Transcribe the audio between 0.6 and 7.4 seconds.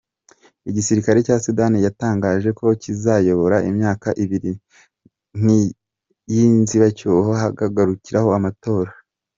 Igisirikare cya Sudan cyatangaje ko kizayobora imyaka ibiri y’inzibacyuho,